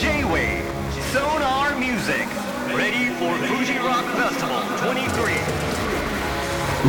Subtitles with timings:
[0.00, 0.64] J-Wave
[1.12, 2.26] Sonar Music
[2.74, 5.34] Ready for Fuji Rock Festival 23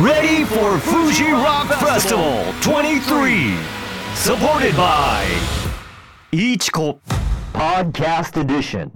[0.02, 3.54] Ready for Fuji Rock Festival 23
[4.14, 5.26] Supported by
[6.32, 7.00] Ichiko
[7.52, 8.90] Podcast Edition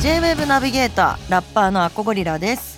[0.00, 2.75] J-WAVE ナビゲーターラッパーのアコゴリラです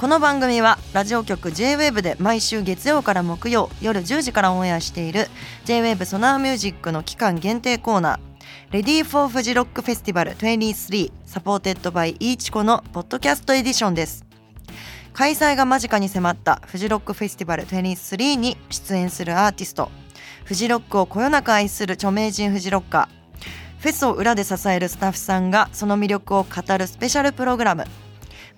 [0.00, 5.26] この番組はラジオ局 J-WAVE で毎週月曜から木曜夜10時からオンエアしている
[5.66, 14.24] J-WAVE Sonar Music の期間限定コーナー Ready for フジロックフェスティバル23サポーテッドバイイーチコのポッドキャストエディションです。
[15.12, 19.90] 開催が間近に迫ったフジロックフェスティバル23に出演するアーティスト。
[20.44, 27.84] フジロックをこよなく愛する著名人フジロッカーフェスを裏で支えるスタッフさんがその魅力を語るスペシャルプログラム。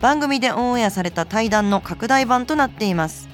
[0.03, 3.29] 番組でオンエアされた対談の拡大版となっています。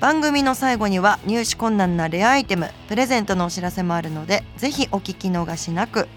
[0.00, 6.08] 番組の最後には入手困難なレアアイテムプレゼントのお知らせもあるのでぜひお聞き逃しなく。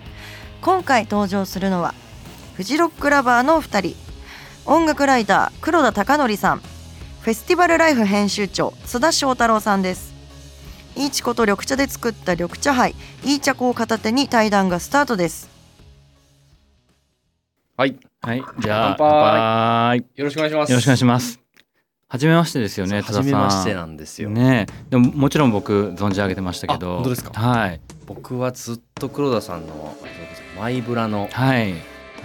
[0.61, 1.93] 今回登場するのは
[2.53, 3.95] フジロックラバーのお二人。
[4.65, 6.59] 音楽ライター黒田貴則さん。
[6.59, 10.13] フェスティバルライフ編集長津田翔太郎さんです。
[10.95, 15.49] いいちこと緑茶で作った緑茶杯いい茶粉を片手に対談がスタートです。
[17.75, 20.69] はい、はい、じゃあ、乾杯よろしくお願いします。
[20.71, 21.41] よろしくお願いします。
[22.07, 23.33] はじめましてですよね、はじめ。
[23.33, 24.29] ましてなんですよ。
[24.29, 26.95] ねえ、でももちろん僕存じ上げてましたけあど。
[26.95, 27.33] 本当ですか？
[27.37, 27.81] はい。
[28.05, 29.93] 僕はずっと黒田さんの
[30.57, 31.73] マイブラのはい。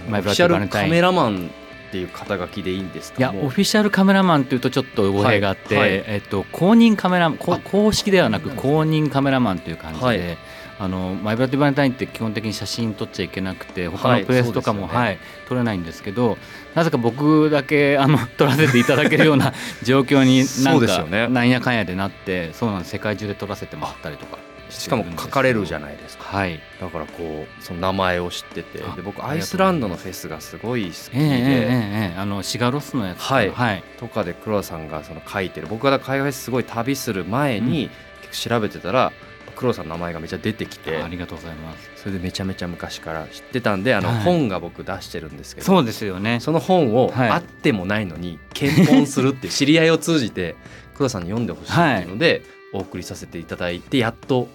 [0.09, 1.49] マイブラシャルカメラマン
[1.89, 3.19] っていう肩書きでいいんですか。
[3.19, 10.37] いや、オフィシャルカメラマンっていうとちょっと語弊があって、はいはいえっと公認カメラこあ公式ではなく公認カメラマンという感じで、はい
[10.79, 15.07] あのマイブラッドバレンタインって基本的に写真撮っちゃいけなくて他はいのプレスとかも、そうですよね。
[15.07, 16.37] はい撮れないんですけど
[16.75, 21.27] なぜか僕だけあの撮らせていただけるような 状況になんですかよね。
[21.27, 24.37] なんやかんやでなってそうなん世界中で撮らせてもらったりとか。
[24.69, 26.25] しかも書かれるじゃないですか。
[26.25, 26.59] はい。
[26.79, 28.83] だからこうその名前を知ってて。
[28.87, 33.49] あで僕アイスランドのフェスがすごい好きええええあのシガロスのやつはい。
[33.49, 35.67] はい、とかで黒田さんがその書いてる。
[35.67, 37.89] 僕が海外フェスすごい旅する前に
[38.29, 39.11] 結構調べてたら
[39.59, 41.89] 黒田さんの名前がめちゃ出てきてありがとうございます。
[41.97, 44.17] それでめちゃめちゃ昔から知ってたんであのはい。
[44.23, 46.39] 本が僕出してるんですけどそうですよね。
[46.39, 47.29] その本をはい。
[47.29, 50.55] あってもないのに検本するっていう知り合いを通じて
[50.95, 54.47] 黒田さんに読んでほしいっていうのでお送りさせていただいてやっと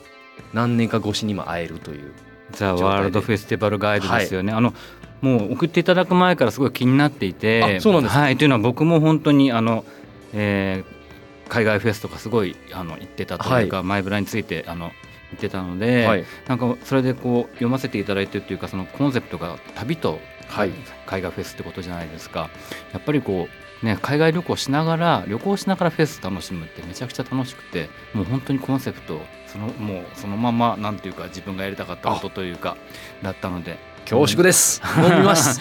[0.55, 2.13] 何年か越しにも会えるという
[2.53, 4.73] ザ・ワールド・フェスティバル・ガイドですよね、あの
[5.21, 8.21] もう送っていただく前からすごい気になっていてあそうなんですか。
[8.21, 9.85] はい、というのは僕も本当にあの、
[10.33, 11.04] えー
[11.49, 14.93] 海外フェスとかすごいあの行ってたというか、マイブラについてあの
[15.31, 16.25] 言ってたので、はい。
[16.49, 20.71] なんかそれでこう読ませていただいてるというかそのコンセプトが旅とはい。
[21.07, 22.51] 海外フェスってことじゃないですか。
[22.93, 23.49] やっぱりこ
[23.83, 32.77] うね海外旅行しながら旅行しながらフェス楽しむってめちゃくちゃ楽しくてもう本当にコンセプトそのもうそのままなんていうか自分がやりたかったことというか
[33.23, 33.79] だったので。
[34.05, 34.83] 恐縮です。
[35.03, 35.61] 飲みます。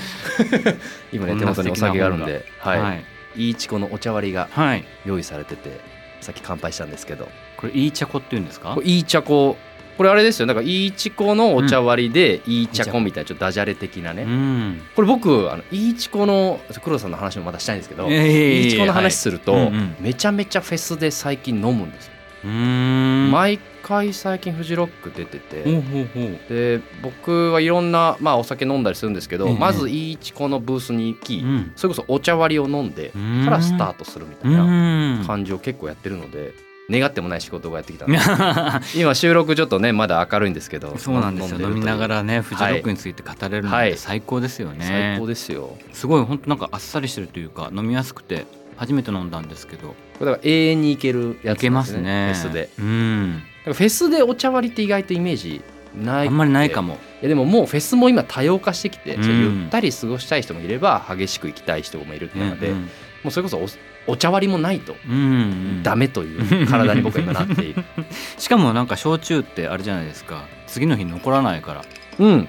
[1.13, 2.45] 今ね手元にお酒があるんで。
[2.59, 2.93] はい、は
[3.35, 4.85] い、いいちこのお茶割りがはい。
[5.05, 5.79] 用意されてて
[6.21, 7.29] さっき乾杯したんですけど。
[7.57, 8.77] これいい茶粉っていうんですか？
[8.83, 9.55] いい茶粉
[9.97, 10.47] これあれですよ。
[10.47, 14.81] なんかいいちこのお茶割りでいい茶粉みたいなちょっとダジャレ的なね、うん。
[14.95, 19.67] これ僕あのいいちこの黒田さんの話もまたしたいんですけど、いえいえいえいいちこの話すると、はい。
[19.67, 19.95] うんうん。
[19.99, 22.13] めちゃめちゃフェスで最近飲むんですよ、
[22.45, 23.31] うーん。
[23.31, 25.63] 毎回最近フジロック出てて、
[26.49, 31.71] で僕はいろんな、まあ、お酒飲んだりするんですけど、ええまずいいちこのブースに行き、うん。
[31.75, 33.45] それこそお茶割りを飲んでうん。
[33.45, 36.53] からスタートするみたういな感じを結構やってるので
[36.89, 38.05] 願ってもない仕事をやってきた
[38.95, 41.59] 今収録ちょっとねまだ明るいんですけどそうなんですよ。
[41.61, 43.89] 飲みながららねフジロックについて語れるのはい。
[43.89, 45.77] って最高ですよね、最高ですよ。
[45.91, 48.45] すごい本当なんかあっさりしてるというか飲みやすくて
[48.77, 49.95] 初めて飲んだんですけど。
[50.19, 52.33] これだから永遠に行けるやいけつですますね。
[52.33, 52.69] フェスで。
[52.79, 55.61] うんらフェスでお茶割りって意外とイメージ
[55.95, 56.95] ないあんまりないかも。
[56.95, 59.61] いやでももうフェスも今多様化してきて、うん。
[59.61, 62.89] ゆったり過ごしたい人もいれば激しく行きたい人もいるっていうので、うん
[63.23, 63.67] もうそれこそお
[64.11, 65.17] お茶割りもないとうんう
[65.79, 65.83] ん。
[65.83, 67.83] ダメという体に僕は今なっている。
[68.37, 70.45] しかもなんか焼酎ってあれじゃないですか。
[70.67, 71.85] 次の日残らないから。
[72.19, 72.47] うん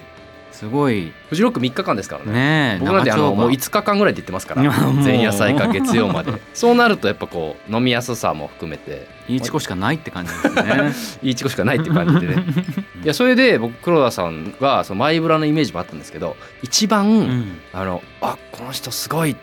[0.64, 1.12] すごい。
[1.28, 2.32] フジロック3日間ですからね。
[2.32, 4.62] ねえ僕なんてあのもう5日間ぐらいで行ってますから。
[4.62, 6.32] 前夜祭か月曜まで。
[6.54, 9.06] そうなるとやっぱこう飲みやすさも含めて。
[9.28, 10.92] いいチコしかないって感じですね。
[11.22, 12.44] いいチコしかないって感じでね。
[13.04, 17.58] いやそれで僕黒田さんがそのマイブラのイメージもあったんですけど一番、うん。
[17.74, 19.36] あのあこの人すごい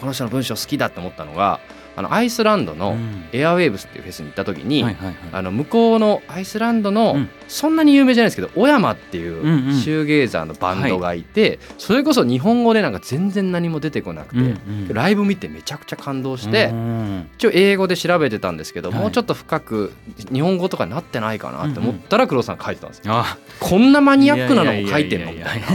[0.00, 1.60] この人の文章好きだって思ったのが
[1.96, 3.24] あのアイスランドのうん。
[3.32, 4.84] エアウェーブスっていうフェスに行った時に、
[5.32, 7.28] あの向こうのアイスランドの、うん。
[7.48, 14.54] そんなに有名じゃないですけど小山っていんうシューゲーザーのバンドがいて、それこそ日本語でなんか全然何も出てこなくて、
[14.92, 17.30] ライブ見てめちゃくちゃ感動して、うん。
[17.36, 19.00] 一応英語で調べてたんですけど、はい。
[19.00, 19.92] もうちょっと深く
[20.32, 23.14] 日本語とかになってないかなって思ったら黒田さん書いてたんですよ。
[23.14, 25.66] あこんなマニアックなのも書いてんのみたいな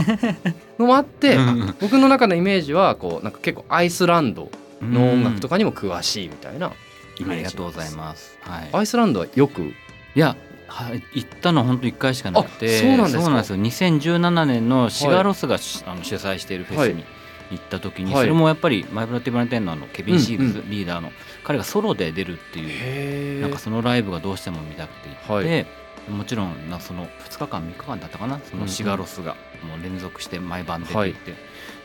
[0.78, 1.00] のもあ。
[1.00, 1.36] って、
[1.80, 4.50] 僕の中のイメージはこうなんか結構アイスランド
[4.80, 6.72] の音楽とかかにも詳しいみたいな。
[7.18, 8.38] イメージありがとうございます。
[8.40, 8.68] はい。
[8.72, 9.62] アイスランドはよく？
[9.62, 9.74] い
[10.14, 10.36] や
[10.68, 12.78] はい行ったのは本当一回しかなくて。
[12.78, 13.56] あそうなんですか？
[13.56, 13.62] よ。
[13.62, 17.04] 2017年のシガロスがし、あの主催しているフェスに
[17.50, 18.22] 行った時に、はい。
[18.22, 21.10] それもやっぱりマイブラティブラテンナーのケビン・シーブリーダーの
[21.44, 25.66] 彼がソロで出るっていう、へなんかそのライブがどうしても見たくて行って、はい。
[26.10, 28.40] もちろんなその2日間3日間だったかな？
[28.50, 31.34] そのシガロスがもう連続して毎晩出ていて、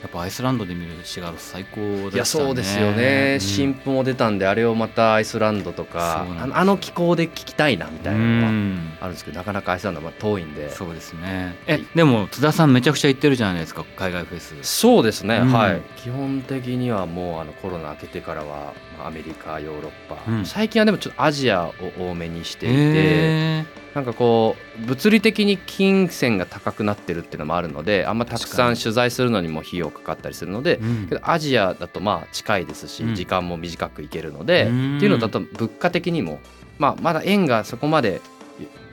[0.06, 2.12] やっぱアイスランドで見るシガロス最高だったね。
[2.14, 3.40] いやそうですよね、うん。
[3.40, 6.44] 新譜も出たんであれをまたアイスランドとかそうなんです。
[6.44, 8.98] あのあの気候で聴きたいなみたいなうのはん。
[9.02, 10.70] あるんですけどなかなかアイスランドはまあ遠いんで。
[10.70, 11.56] そうですね。
[11.66, 14.54] えでも津田さんめちゃくちゃ行ってるじゃないですか海外フェス。
[14.62, 15.52] そうですね、うん。
[15.52, 15.82] はい。
[15.98, 20.46] 基本的にはもうあのコロナ明けてからはまあアメリカヨーロッパ、うん。
[20.46, 23.66] 最近はでもちょっとアジアを多めにしていて、へ
[23.96, 31.08] なんかこう物理的に金銭が高くなってるっていうのもあるのであんまたくさん取材するのにも費用かかったりするのでーうん。
[31.08, 34.98] けどアジアだとまあ近いですし、うん時間も短くいけるので、うん。
[34.98, 36.40] っていうのだと物価的にも、
[36.78, 38.20] まあ、まだ円がそこまで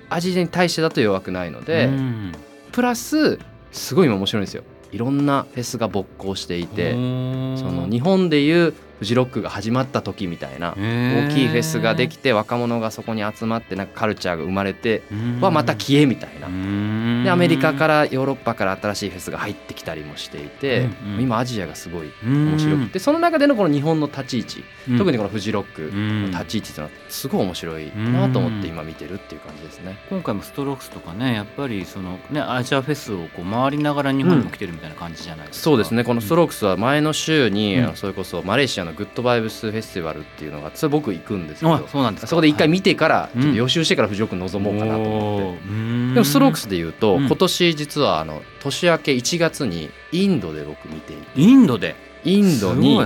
[0.09, 2.33] アジアに対してだと弱くないので、うん。
[2.71, 3.41] プラス
[3.73, 4.63] すごい今面白いんですよ。
[4.93, 15.03] いろんなフェスが勃興していて、その日本でいうフジロックが始まった時みたいな大きいフェスができて若者がそこに集まってなんかカルチャーが生まれて
[15.41, 16.49] はまた消えみたいな。
[17.25, 21.23] でアメリカからヨーロッパから新しいフェスが入ってきたりもしていて、うんうん。
[21.23, 24.65] 今アジアがすごい面面白くてその中でのこの日本の立ち位置、
[24.99, 29.99] 特ににこのフジロックの立ち位置っていうのはすごい面白いなと思って今見てるっていう感じですね。
[30.09, 36.03] 今回もストロークスとかねやっぱりそのねアジアフェスをこう回りながら日本にも来てるみたいな感じじゃないですか、そうですね。
[36.05, 41.75] このストロークスは前の週に、それこそマレーシアのグッドバイブスフェスティバルっていうのがそれ僕行くんですけど。
[41.75, 42.27] あそうなんですか。
[42.29, 45.63] そこで一回見てからいちょっと予習してからフジロックに臨もうかなと思って。
[46.15, 47.27] でもストロークスで言うと、うん。
[47.27, 51.41] 今年実はあの年明け1月にインドで僕見ていて。
[51.41, 51.97] インドで？
[52.25, 53.01] インドすに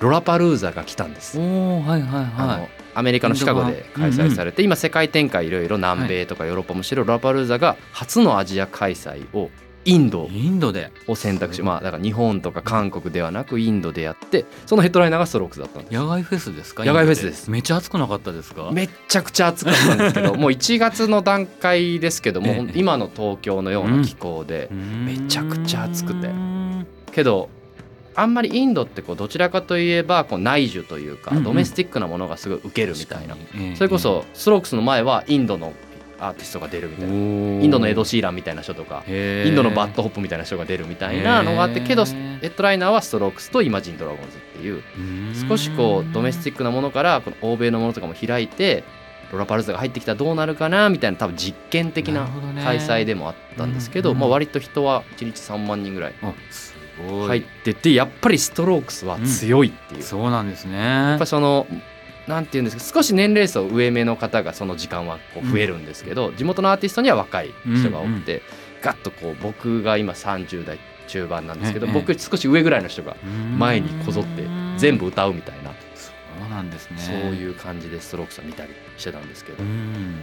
[0.00, 1.38] ロラパルーザが来たんです。
[1.38, 1.42] お
[1.78, 9.50] おはいはいあはのアメリカのシカゴで開催されて、今世界展開いろいろ南米とかヨーロッパもしてるロラパルーザが初のアジア開催を
[9.84, 10.90] インドいインドで？
[11.06, 16.84] を選択しまあだから日本とか韓国ではなくインドでやってそのヘッドライナーがストロークスだったんです野外フェスですか？
[16.84, 17.50] 野外フェスです。
[17.50, 18.70] めっちゃ暑くなかったですか？
[18.72, 22.72] めっちゃくちゃ暑かったんですけど もう1月の段階ですけども、ええ。
[22.74, 26.28] 今の東京のような気候で、めちゃくちゃ暑くて。
[27.12, 27.48] けど
[28.14, 33.76] あんまりインドってこうどちらかといえばこう内需というか、ドメスティックなものがすごい受けるみたいな、ええ。
[33.76, 35.72] それこそストロークスの前はインドの
[36.20, 37.14] アーティストが出るみたいな。
[37.14, 37.16] イ
[37.66, 44.82] ンドのエド・シーランみたいな人とかインドのバッドホップみたいな人が出るみたいなのがあってけどへヘーッドライナーはストロークスとイマジン・ドラゴンズっていう
[45.48, 48.84] 少しこうドメスティックなものからこの欧米のものとかも開いて
[49.32, 52.28] ロラパルーザが入ってきたらどうなるかなみたいな多分実験的な
[52.64, 54.18] 開催でもあったんですけど、うん。
[54.18, 56.14] まあ、割と人は1日3万人ぐらい
[57.26, 61.16] 入っててやっぱりストロークスは強いっていう、やそうなんですね。
[61.16, 61.66] っぱその
[62.28, 68.42] なんていうんですか少し年齢層上目の方がその時間はこう増えるんですけど、地元のアーティストには若い人が多くて、
[68.82, 70.78] ガッとこう僕が今30代
[71.08, 71.92] 中盤なんですけど、ええ。
[71.92, 73.16] 僕少し上ぐらいの人が
[73.56, 74.44] 前にこぞって
[74.76, 76.12] 全部歌うみたいな、そ
[76.46, 76.98] うなんですね。
[76.98, 80.20] そういう感じでストロークスを見たりしてたんですけど、うん。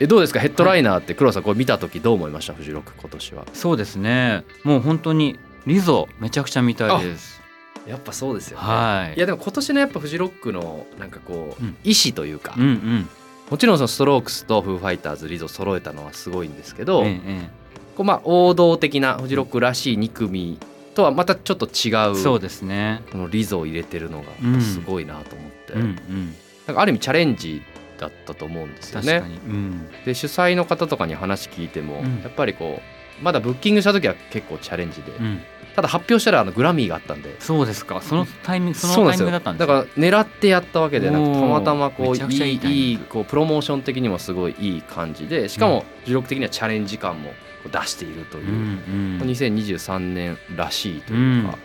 [0.00, 0.40] えどうですか？
[0.40, 2.54] ヘッドライナーって黒田さんこれ見た時どう思いました？
[2.54, 3.46] フジロック今年は。
[3.52, 4.44] そうですね。
[4.64, 7.41] もう本当にリゾめちゃくちゃ見たいです
[7.86, 9.16] やっぱそうですよね、はい。
[9.16, 11.76] いやでも今年のやっぱフジロックのなんかこう、うん。
[11.84, 13.08] 意志というか、うんうん。
[13.50, 17.50] もちろんそのストロークスとフーファイターズリゾ揃えたのはすごいんですけど、ええ
[17.96, 20.58] こうまあ王道的なフジロックらしい2組
[20.94, 23.02] とはまたちょっと違うそうですね。
[23.12, 24.52] このリゾを入れてるのうん。
[24.54, 26.34] がすごいなと思って、うんうん。
[26.66, 27.62] なんかある意味チャレンジ
[27.98, 29.22] だったと思うんですよね。
[29.46, 29.88] うん。
[30.04, 32.22] で主催の方とかに話聞いても、うん。
[32.22, 32.82] やっぱりこう
[33.20, 35.40] まだブッキングした時は結構チャレンジで、うん。
[35.74, 37.34] ただ発表したらあのグラミーがあったんで。
[37.40, 38.00] そうですか。
[38.02, 47.32] そのタイミングそのタイミングだったんですだから狙ってやったわけでなくたまたまこういいいいこうプロモーション的にもすごいいい感じでしかも重力的にはチャレンジ感も
[47.70, 48.48] 出しているという。
[48.48, 51.58] う、んうん2023年らしいというか、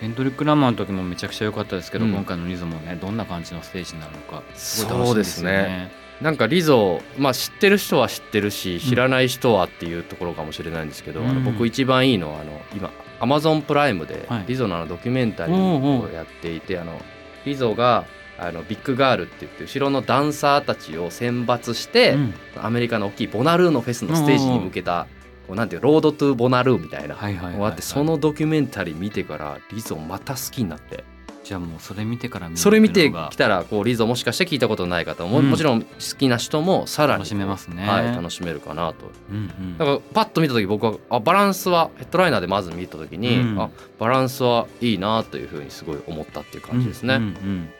[0.00, 2.12] ケンドリック・ラマーの時もめちゃくちゃ良かったですけど、うん。
[2.12, 6.01] 今回のリゾもねどんな感じのステージになるのかすごいそう楽しみですね。
[6.22, 11.28] なんかリゾ、まあ、知ってる人は知ってるし知らない人はっていうところかもしれないんですけど、うん。
[11.28, 14.44] あの僕一番いいのはあの今アマゾンプライムではい。
[14.46, 17.00] リゾのあのドキュメンタリーをやっていて、あの
[17.44, 18.04] リゾが
[18.38, 22.34] あのビッグガールって言って後ろのダンサーたちを選抜して、うん。
[22.56, 25.06] アメリカの大きいボナルーのフェスのステージに向けた
[25.46, 31.04] こうなんていうロードトゥボナルーみたいなのがあってそのドキュメンタリー見てからリゾまた好きになって
[31.44, 35.42] じゃあもうそれ見てからそれ見てきたらこうリゾもしかして聞いたことない方も、う。
[35.42, 35.50] ん。
[35.50, 37.86] もちろん好きな人もさらに楽しめますね。
[37.86, 39.10] はい、楽しめるかなと。
[39.30, 39.78] うんうん。
[39.78, 43.60] だからパッと見た時僕はあバランスはヘッドライナーでまず見た時に、うん。
[43.60, 47.16] あバランスはいいなというふうにすごい思ったっていう感じですね。
[47.16, 47.70] うんうんうん。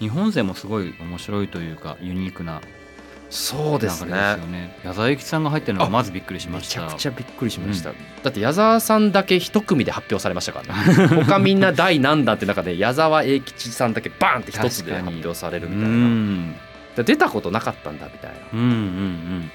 [0.00, 2.60] 日本勢もすごい面白いというかユニークな
[3.32, 4.58] そうです流れですよね。
[4.58, 11.24] ね矢沢永吉さんが入ってるのがまずびっくりしまめちしたゃくちゃびっくりしました、だって矢沢さんだけ一組で発表されましたからね。
[11.24, 15.90] 他みんな第何弾って中で矢沢永吉さんだけバーンって一つで発表されるみたい
[17.00, 17.04] な。
[17.04, 18.36] 出たことなかったんだみたいな。
[18.52, 19.50] うんうん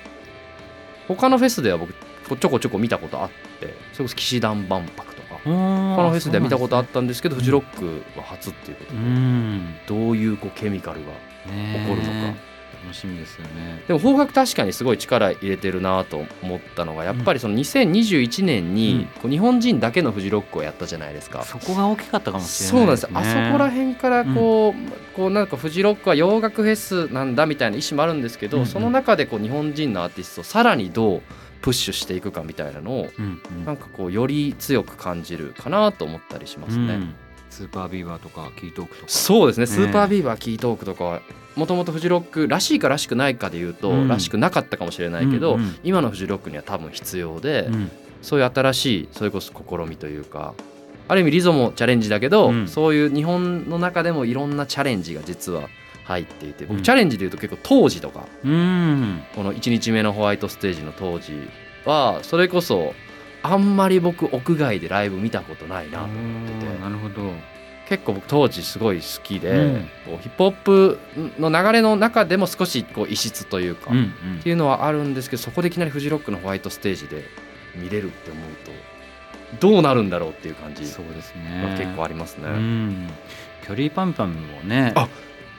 [1.08, 3.30] 他のフェスでは僕ちょこちょこ見たことあっ
[3.62, 5.40] てそれこそ騎士団万博とか。
[5.46, 9.76] うん他のフェスでは見たことあっったんですけどフジロックは初っていうことで、うん。
[9.86, 11.12] どういうこうケミカルが
[11.54, 13.84] ね起こるのか楽しみですよね。
[13.88, 21.44] でも邦楽確かにすごい力入れてるなと思ったのがやっぱりその2021年にこう日本人だけのフジロックをやったじゃないですか。
[21.44, 23.04] そこが大きかったかもしれそうなないんです。
[23.04, 28.68] よあそこら辺からこう,、こうなんかフジロックは洋楽フェスなんだみたいな意思もあるんですけど、うんうん。
[28.68, 31.22] その中でこう日本人のアーティストをさらにどう
[31.62, 33.42] プッシュしていくかみたいなのをうん。
[33.60, 33.66] うん。
[33.66, 36.94] なんかこうより強く感じるかなと思ったりしますね。
[36.96, 37.16] うん
[37.58, 39.08] スーパービーバーとかキートークとか。
[39.08, 41.22] そうですね、ねスーパービーバーキートークとかは
[41.56, 44.08] もともとフジロックらしいからしくないかで言うと、うん。
[44.08, 45.76] らしくなかったかもしれないけど、うんうん。
[45.84, 47.92] 今のフジロックには多分必要で、うん。
[48.22, 50.54] そういう新しいそれこそ試みというか
[51.08, 52.68] ある意味リゾもチャレンジだけど、うん。
[52.68, 55.68] そういう日本の中でもいろんなチャレンジが実は
[56.04, 56.84] 入っていて僕、うん。
[56.84, 59.24] チャレンジで言うと結構当時とかうん。
[59.34, 61.34] この1日目のホワイトステージの当時
[61.86, 62.94] はそれこそ
[63.44, 66.80] あんまり僕屋外でライブ見たことないなと思ってて。
[66.80, 67.32] なるほど。
[67.88, 69.90] 結構僕当時すごい好きで、うん。
[70.06, 71.00] こうヒップホップ
[71.40, 74.02] の流れの中でも少しこう異質というか、っうんう
[74.38, 74.40] ん。
[74.44, 77.24] ていうのはあるんですけどそこでいきなりフジロックのホワイトステージで
[77.76, 78.72] 見れるって思うと
[79.60, 81.40] どうなるんだろうっていう感じそうですが
[81.70, 82.50] ね結構ありますね。
[82.50, 83.08] うん
[83.64, 85.08] キョリーパンパンもねあ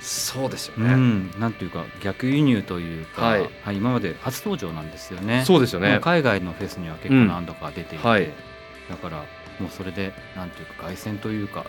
[0.01, 0.95] そうですようね。
[0.95, 1.31] ん。
[1.39, 5.45] なんていうか逆輸入というか、ははいい今まで初登場なんですよね。
[5.47, 5.99] そうですよね。
[6.03, 8.11] 海外のフェスには結構何度か出ていて、うん。
[8.11, 8.31] はい。
[8.89, 9.25] だから
[9.61, 11.67] もうそれでなんていうか凱旋というか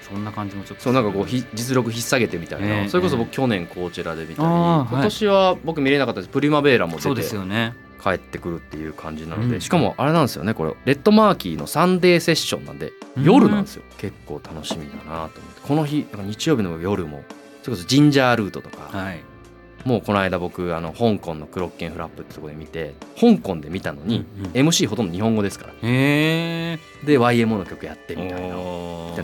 [0.00, 4.92] そんな感じもちょっとそうなんかこうひ実力引っ提げてみたいな、ねそれこそ僕去年こちらで見たり、はい。
[4.92, 6.30] 今年は僕見れなかったです。
[6.30, 7.74] プリマベーラもそうで出てすよね。
[8.02, 9.60] 帰ってくるっていう感じなので、うん。
[9.60, 15.60] しかもあれなんですよねこれレッドマーキーのサンデーセッションなんで夜なんですよ、結構楽しみだなと思って。
[15.62, 17.22] この日日曜日の夜も
[17.62, 19.20] それこそジンジャールートとか、はい。
[19.84, 24.52] もうこの間僕あの香港のクロッケンフラップってとこで見て香港で見たのに、うんうん。
[24.52, 25.72] MC ほとんど日本語ですから。
[25.82, 28.56] で YMO の曲やってみたいな。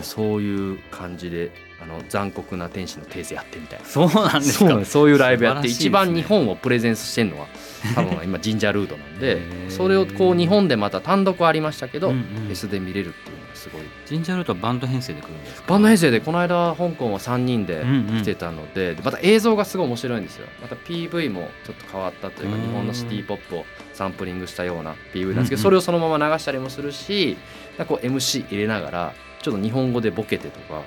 [0.01, 3.85] そういう感じであの残酷な天使の訂正やってみたいな。
[3.85, 4.83] そうなんですか。
[4.83, 5.69] そういうライブやってね。
[5.69, 7.47] 一番日本をプレゼンスしてるのは
[7.95, 12.23] 多分今ジンジャールートなんでそれをこう日本でまた単独ありましたけど、うんうん。
[12.47, 13.81] フェスで見れるっていうすごい。
[14.05, 15.67] ジンジャールートはバンド編成で来るんですか？
[15.67, 18.21] バンド編成でこの間香港は3人でうんうん。
[18.21, 20.47] 来てたので,でまた映像がすごい面白いんですよ。
[20.61, 27.37] また PV もちょっと変わったというかうん日本のシティポップをサンプリングしたような PV なんですけうんうんどそれをそのまま流したりもするし
[27.77, 30.83] なんかこう MC 入れながらちょっと日本語でボケてとか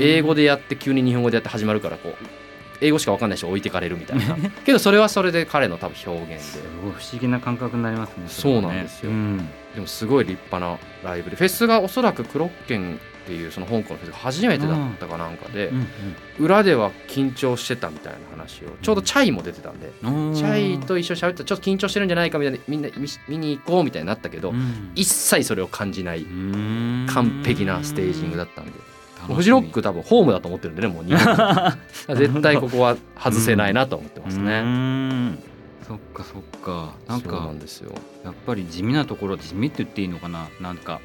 [0.00, 2.14] 英語でやって急に日本語でやって始まるからこう
[2.80, 4.36] 英語しか分かんない人置いてかれるみたいな。
[4.64, 9.10] けどそれはそれで彼の多分表現すで不思議な感覚になりますねそうなんですよ。
[9.10, 11.36] うんでもすごい立派なライブで。
[11.36, 15.86] フェスがおそらくクロッケンっていうその香港のフェスが初めてだったかなんかでうん
[16.38, 18.68] 裏では緊張してたみたいな話を。
[18.82, 19.92] ちょうどチャイも出てたんで。
[20.02, 20.34] うん。
[20.34, 22.58] チャイと一緒に喋ったらちょっと緊張してるんじゃないかみたいな。
[22.68, 24.92] みんな見見に行こうみたいになったけどうん。
[24.94, 26.24] 一切それを感じない。
[26.24, 28.72] 完完璧なステージングだったんで
[29.28, 31.04] フジロック多分ホームだと思ってるんでねもう
[32.16, 34.60] 絶対ここは外せないなと思ってますね。
[34.60, 35.38] ん。
[35.86, 36.94] そっかそっか。
[37.08, 37.92] なんそうなかんですよ。
[38.24, 40.48] やっぱり地味なところ地味って言っていいのかな？
[40.60, 41.00] なんか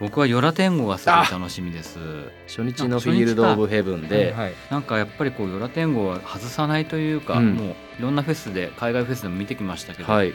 [0.00, 1.98] 僕はヨラ天狗がすごい楽しみです。
[2.48, 7.54] 初日のフィールド・オブ・ヘブンで、はいなんかやっぱりこうヨラ天狗は外さないというか、うん。
[7.54, 10.32] もういろんなフェスで海外フェスでも見てきましたけど、はい、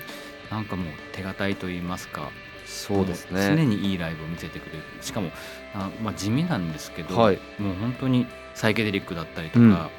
[0.50, 2.30] なんかもう手堅いと言いますか
[2.88, 3.66] そうですもう常ね。
[3.66, 4.84] にいいライブを見せてくれる。
[5.02, 5.32] しかも
[5.74, 8.26] あ、まあ、地味なんですけど、はい、もう本当に
[8.56, 9.90] サイケデリックだったりとか、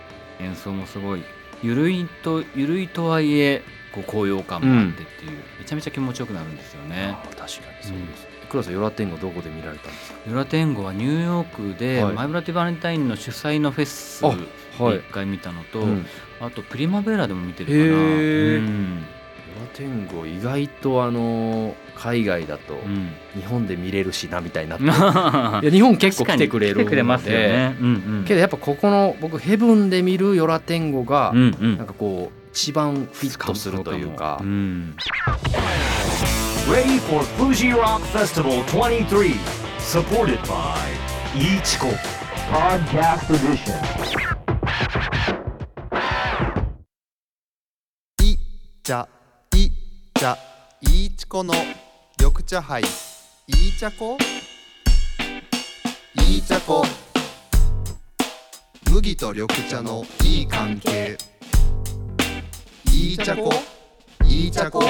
[0.41, 1.23] 演奏もすごい
[1.63, 7.17] 緩いと緩いとはいえこう高揚感もあってっていう、めちゃめちゃ気持ちよくなるんですよね。
[7.25, 7.49] 確かに
[7.83, 8.29] そうです。
[8.49, 10.19] 黒さん、ヨラ天狗どこで見られたんですか？
[10.27, 12.15] ヨラ天狗はニューヨークで、はい。
[12.15, 16.07] マイブラティバレンタインの主催のフェス一回見たのと、うん。
[16.41, 23.13] あとプリマベーラでも見てるかへな、ーうん天狗意外とあの海外だとうん。
[23.35, 24.77] 日本で見れるしなみたいにな。
[24.77, 24.79] っ
[25.61, 27.77] ていや日本結構来てくれる来てくれますよね。
[27.81, 27.91] うんう
[28.23, 28.25] ん。
[28.27, 31.77] けどやっぱここの僕ヘブンで見るヨラ天狗がうんうん。
[31.79, 34.39] なんかこう一番フィットするというか。
[34.41, 34.95] うん、
[36.69, 39.35] Ready for Fuji Rock Festival 23.
[39.79, 40.75] Supported by
[41.35, 41.89] Ichiko
[42.51, 43.73] Podcast Edition.
[48.23, 48.37] い
[48.83, 49.18] 茶い
[50.19, 50.37] 茶
[50.81, 51.55] いちこの
[52.19, 52.83] 緑茶杯。
[52.83, 52.87] い
[53.79, 54.19] 茶こ？
[56.17, 56.85] い茶こ。
[58.91, 61.17] 麦と緑茶のいい関係。
[62.93, 63.53] い茶こ？
[64.25, 64.83] い茶こ。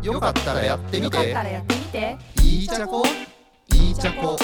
[0.00, 1.30] よかったらやってみて。
[1.30, 2.16] やってみて。
[2.44, 3.02] い茶こ？
[3.74, 4.38] い茶こ。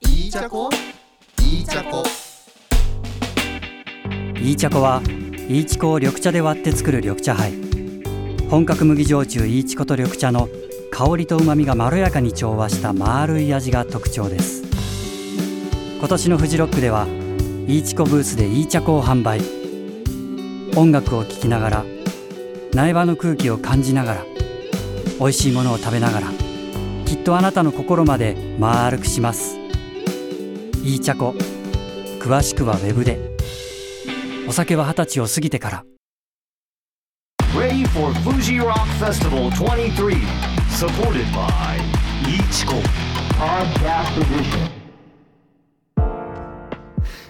[0.00, 0.70] い茶こ？
[1.38, 2.02] い茶こ。
[4.34, 7.52] イーチャコはイーチコを緑茶で割って作る緑茶杯
[8.52, 10.50] 本格麦焼酎イーチコと緑茶の
[10.90, 14.62] 香りと旨みがまろやかに調和した丸い味が特徴です。
[15.98, 19.40] 今年のフジロックではイーチコブースでイーチャコを販売。
[20.76, 21.84] 音楽を聴きながら
[22.74, 24.24] 苗場の空気を感じながら
[25.18, 26.26] 美味しいものを食べながら
[27.06, 29.56] きっとあなたの心まで丸くします。
[30.84, 31.30] イーチャコ
[32.20, 33.34] 詳しくはウェブで。
[34.46, 35.84] お酒は二十歳を過ぎてから
[37.62, 40.16] Ready for Fuji Rock Festival 23.
[40.68, 41.78] Supported by
[42.26, 42.82] Ichiko
[43.38, 44.68] Podcast Edition.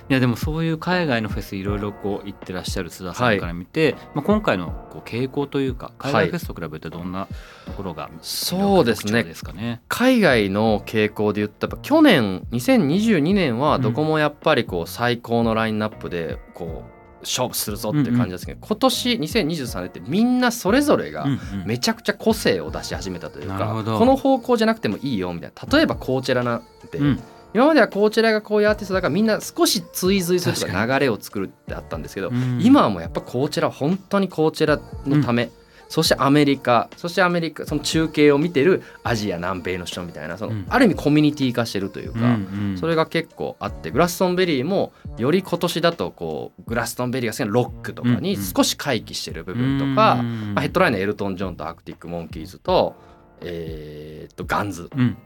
[0.08, 7.28] いやでもそういう海外のフェスいろいろこう行ってらっしゃる須田さんから見て、まあ、今回のこう傾向というか海外フェスと比べてどんな
[7.66, 9.82] ところがそうですねね。
[9.88, 21.38] 海外の傾向で言ったら去年2022年はどこもやっぱりこう最高のラインナップでこう勝負するぞって感じですけど、今年2023年ってみんなそれぞれがうんうん。
[21.66, 23.98] めちゃくちゃ個性を出し始めたというか、なるほど。
[23.98, 25.78] この方向じゃなくてもいいよみたいな。
[25.78, 27.20] 例えばコーチェラなんて、うん。
[27.54, 32.60] 今まではコーチェラがこういうアーティストだからみんな少し追随すると確か流れを作るってあったんですけど、うん。
[32.62, 35.50] 今はもうやっぱコーチェラは本当にコーチェラのため、
[35.92, 40.66] そしてアメリカそしてアメリカその中継を見てるアジア南米の人みたいなその、うん。
[40.70, 42.78] ある意味コミュニティ化してるというか、うんうん。
[42.78, 52.96] それが結構あってグラストンベリーもより今年だとこうグラストンベリーが好きなロックとかに少し回帰してる部分とか、うんまあ、ヘッドライナーエルトン・ジョンとアクティック・モンキーズと,、
[53.42, 54.88] えーっとガンズ。
[54.96, 55.18] うん。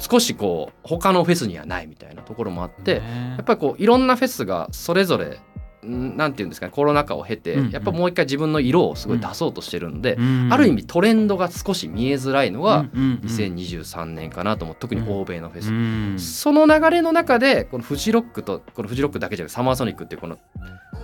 [0.00, 3.34] 少しこう他のフェスにはないみたいなところもあって、ね。
[3.36, 5.38] やっぱりこういろんなフェスがそれぞれん
[5.82, 7.70] なんていうんですかねコロナ禍を経て、うんうん。
[7.70, 20.38] やっぱもう一回自分の色をすごい出そうとしてるんで、うんある意味トレンドが少し見えづらいのがうんうんうん2023年かなと思う特に欧米のフェス、うんその流れの中でこのフジロックとこのフジロックだけじゃなくサマーソニックっていうこの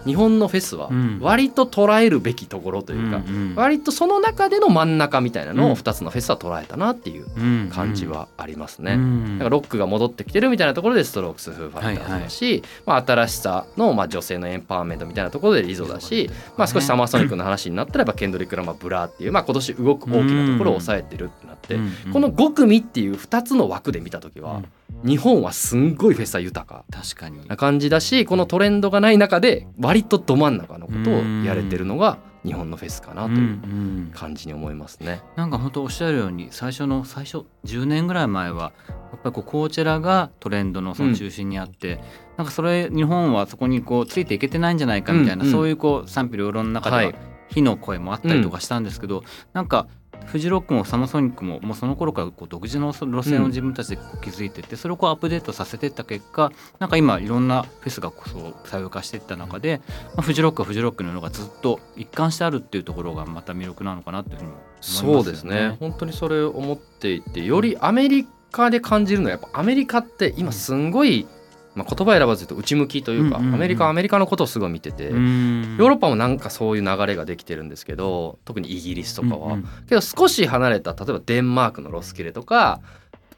[0.04, 1.18] 日本のフェスはうん。
[1.20, 3.54] 割と捉えるべきところというか、うんうん。
[3.54, 5.72] 割とその中での真ん中みたいなのうん。
[5.72, 8.94] を2つのフェスは捉えたなっていううん感じはありますね。
[8.94, 21.78] うんだからロックが戻ってきてるみたいなところでストロークス・フー・ファイターズだし、まあ、新しさのまあ女性のエンパワーメントみたいなところでリゾだし、まあ、少しサマーソニックの話になったらやっぱケンドリック・ラマーブラーっていう、まあ、今年動く大きなところを抑えてるってなって、
[22.12, 24.62] この5組っていう2つの枠で見た時は、
[25.04, 27.46] 日本はすんごいフェスは豊か確かに。
[27.46, 34.10] な感じだしこのトレンドがない中で割とど真ん中のことをやれてるのが日本のフェスかなとうんういうん。
[34.14, 35.22] 感じに思いますね。
[35.36, 42.00] なんか本当おっしゃるように最初の最初10年ぐらい前はやっぱりこうコーチェラがトレンドのその中心にあって、
[42.36, 45.52] なんかそれ日本はそこにこうついていけてないんじゃないかみたいな、うんうん。
[45.52, 47.14] そういうこう賛否両論の中でははい。
[47.48, 49.86] 火の声もあったりとかしたんですけど、なんか
[50.26, 59.80] フジロックもサマソニックももうその頃からこう独自の路線を自分たちで築いてって、それをこうアップデートさせていった結果なんか今いろんなフェスがこそう多様化していった中で、
[60.16, 65.14] まあ、フジロックはフジロックののがずっと一貫してあるっていうところがまた魅力なのかなっていうふうにも思いますよね。
[65.14, 65.76] そうですね。
[65.80, 71.26] 本当にそれを思っていてよりアメリカで感じるのはやっぱアメリカって今すんごい、
[71.74, 73.54] まあ、言葉選ばず言うと内向きというか、うんうんうん。
[73.54, 79.58] アメリカはアメリカのことをすごい見てて、ヨーーロッパもなんかそういう流れができてるんですけど特にイギリスとかは、
[79.88, 82.80] けど少し離れた例えばデンマークのロスキレとか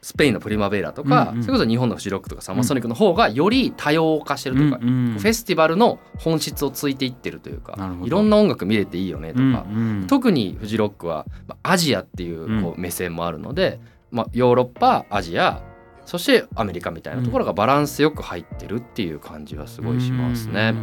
[0.01, 1.43] スペインのプリマベーラとか、うんうん。
[1.43, 9.65] それこそ日本のフジロックとかサマーソニックの方がより多様化してるというか、フェスティバルの本質をついていってるというかいろんな音楽見れていいよねとか、
[10.03, 13.79] と特にフジロックはまあアジアっていうこう目線もあるので、
[14.11, 15.61] まあ、ヨーロッパアジア
[16.07, 20.73] そしてアメリカみたいなところがバランスよく入ってるっていう感じはすごいしますね。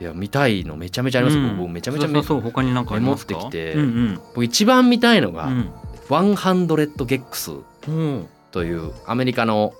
[0.00, 3.34] いや見たいのめちゃめちゃあります、僕めちゃめちゃそう他になんかありますか？
[3.34, 4.20] メモってきてうんうん。
[4.34, 5.70] 僕一番見たいのが、うん。
[6.08, 7.52] 100ゲックス
[7.88, 8.28] うん。
[8.52, 9.74] というアメリカの、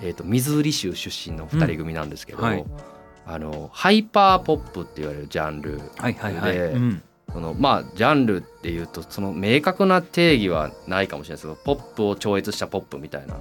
[0.00, 2.64] えー、とミズーリ州出身の2人組なんですけど、うんはい。
[3.26, 6.52] あのハイパーポップって言われるジャンルはいはいはい。
[6.54, 7.02] でうん。
[7.32, 13.34] そのまあジャンルっていうとその明確な定義はないかもしれないですけどポップを超越したポップみたいな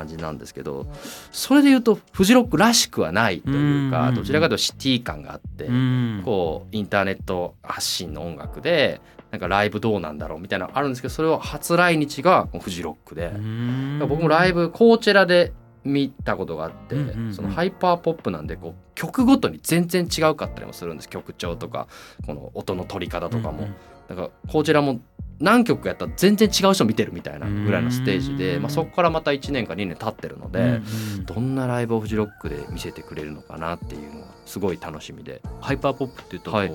[0.00, 0.86] 感じなんですけど
[1.30, 6.22] それで言うとフジロックらしくはないというかどちらかというとシティ感があってうん。
[6.24, 13.26] こうインターネット発信の音楽でなんかライブどうなんだろうみたいなのあるんですけどそれを初来日がフジロックで。
[13.26, 13.98] うん。
[14.08, 15.52] 僕もライブコーチェラで
[15.84, 16.96] 見たことがあって、
[17.32, 21.08] そのハイパーポップなんでこう曲ごとに全然違うかったりもするんです。
[21.08, 21.86] 曲調とか
[22.26, 23.68] この音の取り方とかも、
[24.08, 25.00] だからコーチェラも
[25.40, 30.84] 何曲かやったら全然違う人見てるみたいなぐらいのステージで、うんまあ、そこからまた1年か2年経ってるので、うんうん
[31.30, 35.42] どんなライブをフジロックで見せてくれるのかなっていうのがすごい楽しみで。
[35.60, 36.72] ハイパーポップっていうと、はい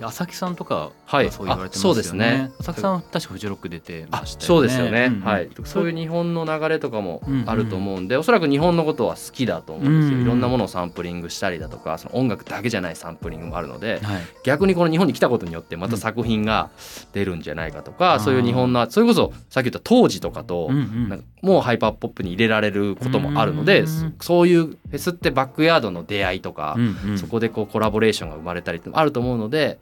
[0.00, 1.26] 浅木さんとかはい。
[1.26, 1.90] がそう言われてますよね。
[1.90, 2.50] あそうですね。
[2.60, 4.46] 浅木さんは確かフジロック出てあましたよね。
[4.46, 5.20] そうですよね、んん。
[5.20, 14.22] はい、そういう日本の流れとかもうんうんあると思うんで、おそらく日本のことは好きだと思うんですよ、うんうんいろんなものをサンプリングしたりだとかその音楽だけじゃないサンプリングもあるのではい。
[14.44, 16.70] 逆にこの日本に来たことによってまた作品が
[17.12, 21.08] 出るんじゃないかとか、うんそういう日本のそれこそさっき言った当時とかと、うんうん。
[21.08, 27.18] なんかもうハイパーポップに入れられることもあるので、うんそういうフェスってバックヤードの出会いとか、うんうん。
[27.18, 29.78] そこでこうコラボレーションが生まれたりってあると思うので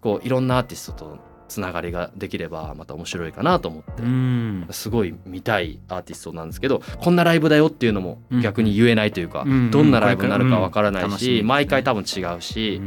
[0.00, 4.02] こういろんなアーティストとつながりができればまた面白いかなと思って。
[4.02, 4.66] うん。
[4.70, 12.80] すごい見たいアーティストなんですけどこんなライブだよっていうのも逆に言えないというか、うんどんなライブになるかわからないし毎回多分違うし、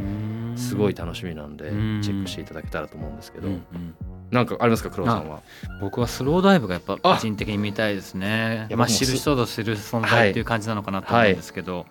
[0.55, 2.01] すごい楽楽しみなんでうん。
[2.01, 3.47] チェックしていただけたらと思うんですけど、
[4.31, 5.41] なんかありますか黒田さんは？
[5.79, 7.15] 僕はスローダイブがやっぱあ！
[7.15, 8.67] 個人的に見たいですね。
[8.75, 11.85] まあ知る人ぞ知る存在っていう感じなのかなと思うんですけど、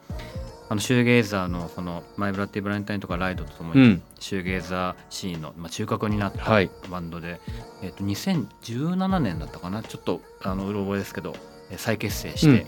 [0.68, 4.02] あのシューゲイザーのそのマイブラッディブランタインとかライドとともに、うん。
[4.18, 6.70] シューゲイザーシーンのまあ中核になったはい。
[6.90, 7.40] バンドで、
[7.82, 9.82] えっと2017年だったかな。
[9.82, 11.34] ちょっとあのうろ覚えですけど
[11.70, 12.66] えー再結成して、うん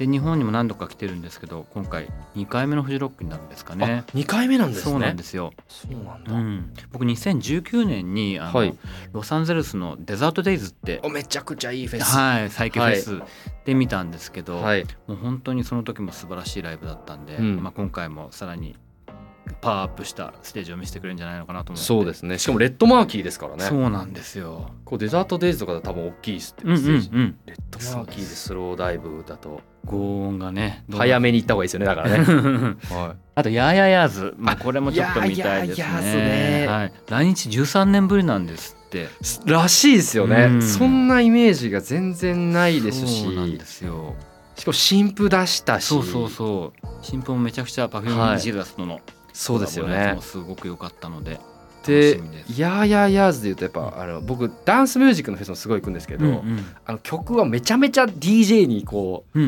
[0.00, 4.04] で日本にも何度か来てるんですけど今回2回目のフジロックになるんですかね。
[4.08, 4.92] あ2回目なんですね。
[4.92, 6.32] そうなんですよ、そうなんだ。
[6.32, 8.78] うん、僕2019年にあの、はい
[9.12, 12.16] ロサンゼルスのデザートデイズっておめちゃくちゃいいフェス。
[12.16, 13.20] はい、再起フェス
[13.66, 14.86] で見たんですけど、はい。
[15.06, 18.76] もう本当にその時も素晴らしいライブだったんで、うんまあ、今回もさらに
[19.60, 22.38] パワーアップしたステージを見せてくれるんじゃないのかなと思そうですね。
[22.38, 23.64] しかもレッドマーキーですからね。
[23.64, 24.70] そうなんですよ。
[24.84, 27.10] こうデザートデイズとかだと多分大きいステうんうんステージ。
[27.12, 27.38] うん。
[27.46, 31.86] レッドマーキーでスローダイブだと高音がね早めに行った方がいいですよね。
[31.86, 32.18] だからね。
[32.90, 39.08] はあとヤーヤーヤーズ、まあ、これもちょっと見たいですねねはい、来日13年ぶりなんですって
[39.46, 39.50] い。
[39.50, 44.14] らしいですよね、うんそんなイメージが全然ないですしそうなんですよ
[44.56, 49.00] しかも新譜出したしそうそうそう新婦もめちゃくちゃ Perfume はいジーダスとの
[49.40, 50.18] そうですよね。
[50.20, 51.40] すごく良かったので
[51.86, 52.20] で
[52.58, 59.38] ヤーヤーヤーズでいうとやっぱあの僕ダンスミュージックのフェスもすごい行くんですけど、うんうんあの曲はめちゃめちゃ DJ にこう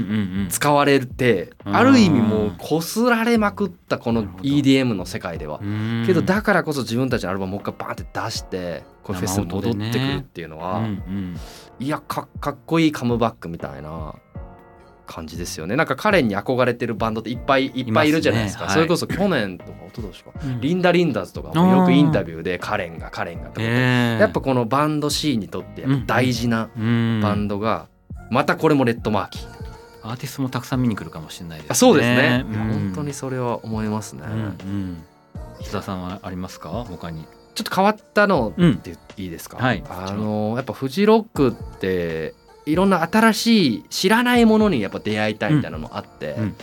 [0.49, 1.77] 使われて、うん。
[1.77, 6.05] ある意味もうこすられまくったこの EDM の世界では、うん。
[6.07, 11.37] けどだからこそ自分たちのアルバムもう一回バーンって出してこうフェスに戻ってくるっていうのは、うんうん。
[11.81, 14.15] いやかかっこいいカムバックみたいな
[15.07, 15.77] 感じですよね。
[15.77, 18.65] なんか彼に憧れてるバンドっていっぱいいっぱいいるじゃないですか。
[18.65, 18.83] いますね。
[18.83, 20.61] それこそ去年とか一昨年か、うん。
[20.61, 24.21] リンダ・リンダーズとかもよくインタビューでカレンがカレンがとかえー。
[24.21, 27.21] やっぱこのバンドシーンにとって大事なうん。
[27.23, 27.89] バンドが、
[28.31, 29.49] またこれもレッドマーキー。
[30.05, 31.73] アーティストもたくさん見に来るかもしれないですね。
[31.73, 32.55] あそうですね、うん。
[32.55, 35.05] 本当にそれは思いますね、うんうん。
[35.61, 36.71] 石田さんはありますか？
[36.71, 37.25] 他に。
[37.55, 39.85] ちょっと変わったのうんっていいですか、はい。
[39.89, 42.35] あのやっぱフジロックって
[42.67, 46.55] いろんな新しい知らないものにやっぱ出会いたいみたいなのもあって、うん。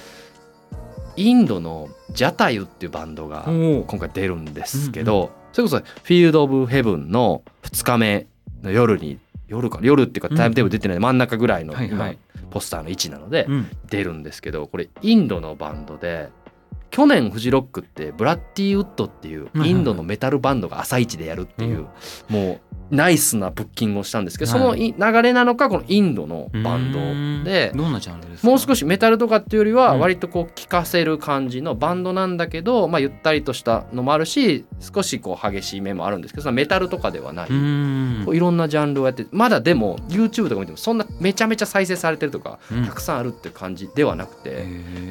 [1.15, 8.27] インドのジャタユっていうバンドがお今回出るんですけど、それこそフィールド・オブ・ヘブンの2日目
[8.62, 12.13] の夜に夜か夜っていうかタイムテーブル出てない真ん中ぐらいの今
[12.51, 13.67] ポスターの位置なのでうん。
[13.89, 16.29] 出るんですけどこれインドのバンドで
[16.99, 21.88] 去年フジロックってブラッディウッドっていうインドのメタルバンドが朝一でやるっていう
[22.27, 27.71] もうナイスなブッキングをしたんですけどそのい流れなのかこのインドのバンドで
[28.43, 29.99] もう少しメタルとかっていうよりはうん。
[29.99, 38.23] 割とこう聴かせる感じのバンドなんだけど、まあ、ゆったりとしたのもあるし少しこう激しい面もあるんですけどそのメタルとかではない、うん。
[38.25, 42.85] こういろんなジャンルをやってまだでも YouTube とか見てもそんなめちゃめちゃ再生されてるとかうん。
[42.85, 44.65] たくさんあるっていう感じではなくて、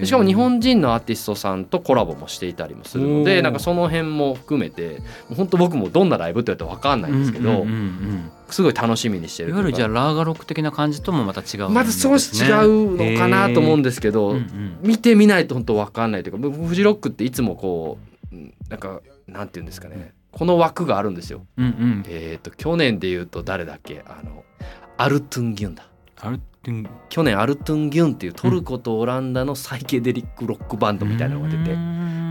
[0.05, 5.03] しかも日本人のアーティストさんとコラボもしていたりもするのでなんかその辺も含めて
[5.35, 7.67] 本当僕もどんなライブって言われたら分かんないんですけど、
[8.49, 14.79] すごい楽しみにしてるいわゆるじゃああラーガロック的な感じともまた違うんまず少し違うのかなと思うんでですけど、うんうん。
[14.83, 17.97] 見てみないと本当分かんないというか僕フジロックっていつもこ
[18.31, 20.13] ううんなんかなんて言うんですかね。
[20.31, 21.47] この枠があるんですよ。
[21.57, 22.05] うんうん。
[22.07, 24.05] えっ、と去年で言うと誰だっけ？
[24.07, 24.45] あの
[24.99, 25.87] アルトゥンギュンだ。
[26.21, 26.41] アル
[27.09, 31.77] 去年アルトゥン・ギュンっていうトルコとオランダのサイケデリックロックバンドみたいなのが出て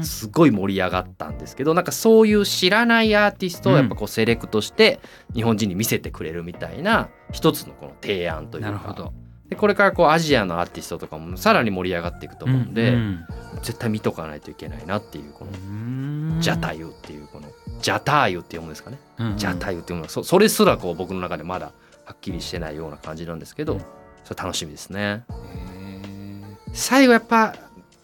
[0.04, 5.00] すごい盛り上がったんですけどなんかそういう知らないアーティストをやっぱこうセレクトして
[5.34, 8.72] 日本人に見せてくれるみたいな一つのこの提案というか。
[8.72, 9.14] なるほど。
[9.50, 13.26] でこれからこうアジアのアーティストとかもさらに盛り上がっていくと思うんで、うん
[13.64, 16.38] 絶対見とかないといけないなっていうこのうん。
[16.40, 17.48] ジャタユっていうこの
[17.82, 20.04] ジャターユって読むんですかね、うんジャタユっていうの。
[20.04, 21.72] はそそれすらこう僕の中でまだ
[22.08, 23.82] はっきりしてないような感じなんですけど、うん
[24.24, 25.24] それ楽しみですね。
[25.54, 26.42] へ
[26.74, 27.56] 最後やっぱ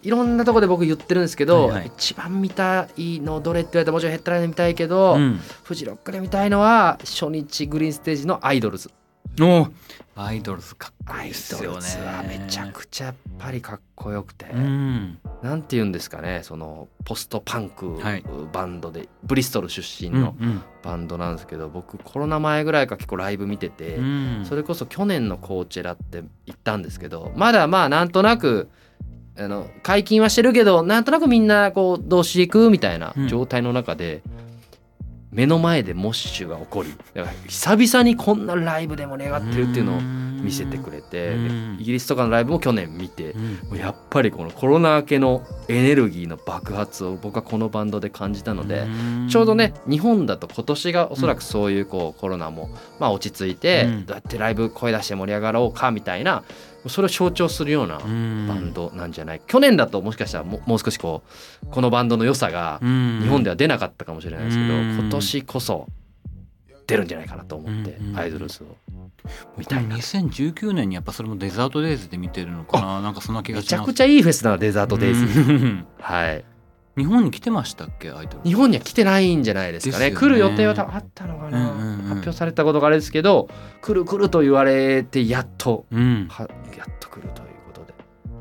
[0.01, 8.89] いろんなとこで僕言ってるんですけど、はいはい一番見たいのどれって言われたらもちろんヘッドラインで見たいけど、ーうんフジロックで見たいのは初日グリーンステージのアイドルズ。
[9.41, 9.67] お
[10.15, 11.67] アイドルズかっこいいアイっすよね。
[11.67, 15.17] ドルズはめちゃくちゃやっぱりかっこよくて、うん。
[15.41, 18.23] なんて言うんですかねそのポストパンクはい。
[18.51, 24.45] バンドで、ブリストル出身のうんバンドなんですけど、僕コロナ前ぐらいから結構ライブ見てて、うん。
[24.47, 28.69] それこそ去年のコーチェラって行ったんですけどまだまあなんとなく
[29.35, 33.27] あの解禁はしてるけどなんとなくみんなこうどうしていくみたいなうん。
[33.27, 34.21] 状態の中で、
[35.33, 41.37] 目の前でモッシュが起こりだから久々にこんなライブで盛り上がってるっていうのを見せてくれて、
[41.79, 43.41] イギリスとかのライブも去年見てう、ん。
[43.69, 48.85] もうやっぱりこのコロナ明けのエネルギーの爆発を僕はこのバンドで感じたので、
[49.29, 52.69] ちょうどね日本だと今年がおそらくそういうこうコロナも
[52.99, 54.05] まあ落ち着いてうん。
[54.05, 56.43] どうやってライブ声出して盛り上がろうかみたいな
[56.89, 58.47] それを象徴するようなバうん。
[58.69, 59.41] ンドなんじゃない？
[59.47, 61.23] 去年だともしかしたらももう少しこ
[61.63, 63.19] うこのバンドの良さがうん。
[63.21, 64.93] 日本では出なかったかもしれないですけどうん。
[64.99, 65.87] 今年こそ
[66.85, 68.77] 出るんじゃないかなと思ってうんアイドルズを。
[69.67, 73.01] たいな2019年にやっぱそれもデザートデイズで見てるのかな？
[73.01, 73.73] なんかそんな気がします。
[73.73, 75.25] めちゃくちゃいいフェスなデザートデイズ。
[75.25, 75.85] うん。
[75.99, 76.43] はい。
[76.95, 80.11] 日本に来てましたっけアイドル日本には来てないんじゃないですかね。
[80.11, 80.15] ね。
[80.15, 83.49] 来る予定は多分あったのかな、うんうん表されたことがあれですけど
[83.81, 86.27] 来る来ると言われてやっとうん。
[86.29, 87.93] はやっと来るということで。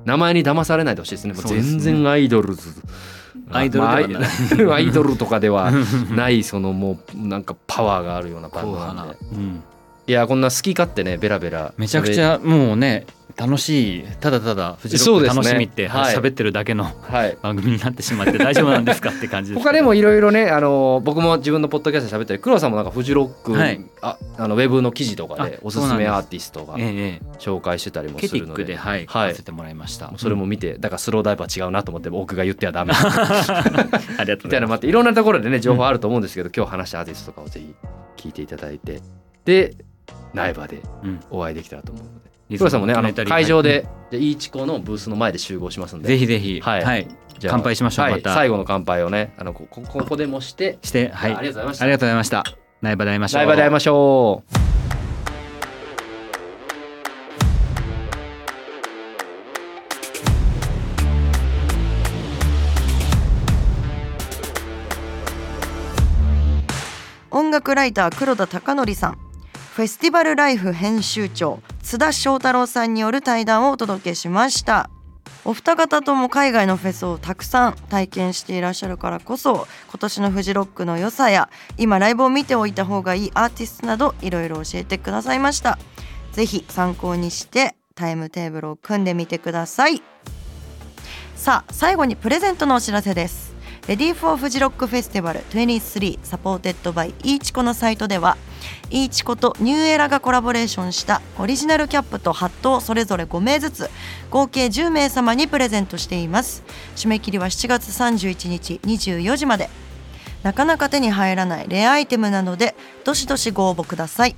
[0.04, 1.34] 名前に騙されないでほしいですね。
[1.34, 2.70] もう全然アイドルズ
[3.50, 3.96] アイドルまあ
[4.74, 5.70] アイドルとかでは
[6.14, 6.42] ない。
[6.42, 9.62] そのもうなんかパワーがあるようなバンドなんでうん
[10.04, 16.14] いやこんな好き勝手ねベラベラめちゃくちゃもうね楽しいただただフジロック楽しみってはい。
[16.14, 17.36] 喋ってるだけのはい。
[17.42, 19.10] 番組になってしまって大丈夫なんですか？
[19.10, 23.80] って感じです他でもいろいろねあの僕も自分のポッドキャストで喋ったり黒さんもなんかフジロック、はい。
[24.00, 27.38] ああのウェブの記事とかであおすすめアーティストがええええ。
[27.38, 28.62] 紹介してたりもするので。
[28.62, 29.34] クではい書はい。
[29.34, 30.12] てもらいました。
[30.16, 32.92] それも見てだからスローダイバー違うなと思って僕が言ってはダメ。
[32.96, 34.44] ありがとうございます。
[34.44, 37.74] みたいなのもあっていろんなところでね情報あると思うんですけど、今日話したアーティストとかをぜひ
[38.16, 39.00] 聞いていただいて
[39.44, 39.74] で
[40.34, 41.20] 苗場でうん。
[41.30, 46.08] お会いできたらと思うので黒さんもねあの会場で、じゃあイーチコのブースの前で集合しますんで。
[46.08, 46.60] ぜひぜひ。
[46.60, 46.84] はい。
[46.84, 47.08] はい。
[47.38, 48.14] じゃあ乾杯しましょうはい。
[48.14, 48.34] また。
[48.34, 50.78] 最後の乾杯をねあのここここでもして。
[50.82, 51.34] してはい。
[51.34, 51.84] ありがとうございました。
[51.84, 52.44] ありがとうございました。
[52.82, 53.42] 苗場で会いましょう。
[53.42, 54.62] 苗場で会いましょう。
[67.34, 69.31] 音楽ライター黒田貴則さん
[69.72, 74.90] フェスティバルライフ編集長津田翔太郎さんによる対談をお届けしました。
[75.46, 85.78] お二方とも海外のフェスをたくさん体験していらっしゃるからこそ今年のフジロックの良さや今ライブを見ておいた方がいいアーティストなどいろいろ教えてくださいました。
[86.32, 90.02] ぜひ参考にしてタイムテーブルを組んでみてください。
[91.34, 93.51] さあ最後にプレゼントのお知らせです。
[93.88, 98.36] Ready for Fuji Rock Festival 23 supported by いいちこのサイトでは
[98.90, 103.90] いいちことニューエラがコラボレーションしたオリジナルキャップとハットをそれぞれ5名ずつ
[104.30, 106.62] 合計10名様にプレゼントしています。
[106.94, 109.68] 締め切りは7月31日24時まで。
[110.44, 114.36] なかなか手に入らないレアアイテムなのでどしどしご応募ください。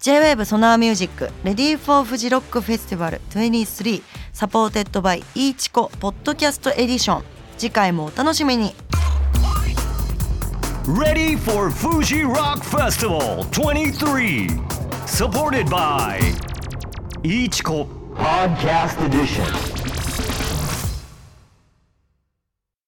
[0.00, 7.35] J-WAVE Sonar Music Ready for Fuji Rock Festival 23 supported by いいちこポッドキャストエディション。
[7.58, 8.74] 次回もお楽しみに
[10.86, 14.48] Ready for Fuji Rock Festival 23.
[15.06, 16.20] Supported by
[17.24, 19.85] Ichiko Podcast Edition.